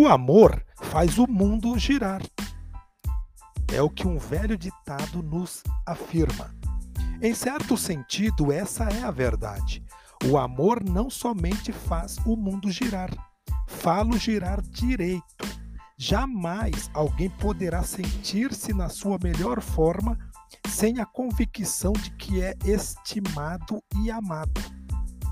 O 0.00 0.08
amor 0.08 0.64
faz 0.80 1.18
o 1.18 1.26
mundo 1.26 1.78
girar. 1.78 2.22
É 3.70 3.82
o 3.82 3.90
que 3.90 4.08
um 4.08 4.16
velho 4.16 4.56
ditado 4.56 5.22
nos 5.22 5.62
afirma. 5.86 6.54
Em 7.20 7.34
certo 7.34 7.76
sentido, 7.76 8.50
essa 8.50 8.84
é 8.84 9.02
a 9.02 9.10
verdade. 9.10 9.84
O 10.24 10.38
amor 10.38 10.82
não 10.82 11.10
somente 11.10 11.70
faz 11.70 12.16
o 12.24 12.34
mundo 12.34 12.70
girar, 12.70 13.10
falo 13.66 14.16
girar 14.16 14.62
direito. 14.62 15.46
Jamais 15.98 16.90
alguém 16.94 17.28
poderá 17.28 17.82
sentir-se 17.82 18.72
na 18.72 18.88
sua 18.88 19.18
melhor 19.22 19.60
forma 19.60 20.16
sem 20.66 20.98
a 20.98 21.04
convicção 21.04 21.92
de 21.92 22.10
que 22.12 22.40
é 22.40 22.54
estimado 22.64 23.84
e 24.02 24.10
amado. 24.10 24.79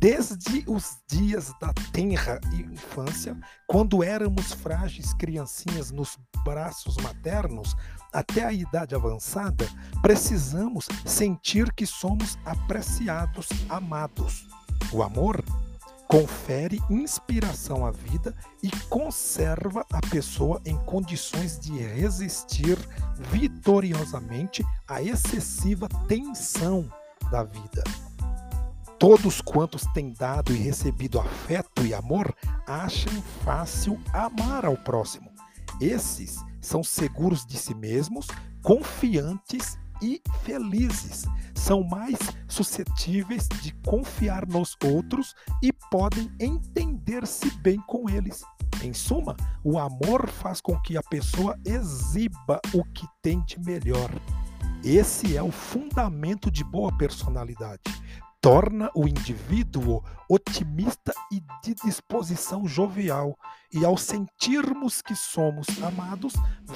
Desde 0.00 0.64
os 0.66 0.96
dias 1.06 1.52
da 1.60 1.74
tenra 1.92 2.40
infância, 2.54 3.36
quando 3.66 4.02
éramos 4.02 4.50
frágeis 4.50 5.12
criancinhas 5.12 5.90
nos 5.90 6.18
braços 6.42 6.96
maternos, 6.96 7.76
até 8.10 8.42
a 8.42 8.50
idade 8.50 8.94
avançada, 8.94 9.68
precisamos 10.00 10.88
sentir 11.04 11.70
que 11.74 11.84
somos 11.84 12.38
apreciados, 12.46 13.50
amados. 13.68 14.48
O 14.90 15.02
amor 15.02 15.44
confere 16.08 16.80
inspiração 16.88 17.84
à 17.84 17.90
vida 17.90 18.34
e 18.62 18.70
conserva 18.88 19.84
a 19.92 20.00
pessoa 20.08 20.62
em 20.64 20.78
condições 20.86 21.60
de 21.60 21.76
resistir 21.76 22.78
vitoriosamente 23.30 24.64
à 24.88 25.02
excessiva 25.02 25.86
tensão 26.08 26.90
da 27.30 27.44
vida. 27.44 27.84
Todos 29.00 29.40
quantos 29.40 29.86
têm 29.94 30.12
dado 30.12 30.52
e 30.52 30.56
recebido 30.58 31.18
afeto 31.18 31.86
e 31.86 31.94
amor 31.94 32.36
acham 32.66 33.22
fácil 33.42 33.98
amar 34.12 34.66
ao 34.66 34.76
próximo. 34.76 35.32
Esses 35.80 36.36
são 36.60 36.84
seguros 36.84 37.46
de 37.46 37.56
si 37.56 37.74
mesmos, 37.74 38.26
confiantes 38.62 39.78
e 40.02 40.20
felizes. 40.44 41.24
São 41.54 41.82
mais 41.82 42.18
suscetíveis 42.46 43.48
de 43.62 43.72
confiar 43.86 44.46
nos 44.46 44.76
outros 44.84 45.34
e 45.62 45.72
podem 45.90 46.30
entender-se 46.38 47.50
bem 47.62 47.80
com 47.86 48.06
eles. 48.06 48.42
Em 48.82 48.92
suma, 48.92 49.34
o 49.64 49.78
amor 49.78 50.28
faz 50.28 50.60
com 50.60 50.78
que 50.82 50.98
a 50.98 51.02
pessoa 51.04 51.58
exiba 51.64 52.60
o 52.74 52.84
que 52.92 53.06
tem 53.22 53.42
de 53.46 53.58
melhor. 53.60 54.10
Esse 54.84 55.38
é 55.38 55.42
o 55.42 55.50
fundamento 55.50 56.50
de 56.50 56.62
boa 56.62 56.94
personalidade 56.98 57.80
torna 58.40 58.90
o 58.94 59.06
indivíduo 59.06 60.02
otimista 60.28 61.12
e 61.30 61.40
de 61.62 61.74
disposição 61.84 62.66
jovial. 62.66 63.36
E 63.72 63.84
ao 63.84 63.96
sentirmos 63.96 65.02
que 65.02 65.14
somos 65.14 65.66
amados, 65.82 66.32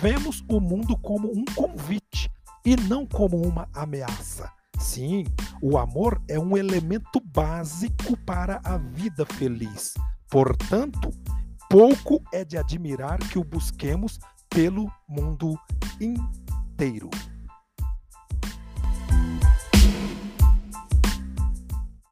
vemos 0.00 0.44
o 0.48 0.60
mundo 0.60 0.96
como 0.96 1.30
um 1.30 1.44
convite 1.54 2.30
e 2.64 2.76
não 2.76 3.06
como 3.06 3.36
uma 3.36 3.68
ameaça. 3.74 4.50
Sim, 4.78 5.24
o 5.60 5.76
amor 5.76 6.22
é 6.28 6.38
um 6.38 6.56
elemento 6.56 7.20
básico 7.20 8.16
para 8.24 8.60
a 8.62 8.78
vida 8.78 9.26
feliz. 9.26 9.94
Portanto, 10.30 11.10
pouco 11.68 12.22
é 12.32 12.44
de 12.44 12.56
admirar 12.56 13.18
que 13.18 13.38
o 13.38 13.44
busquemos 13.44 14.18
pelo 14.48 14.90
mundo 15.08 15.58
inteiro. 16.00 17.10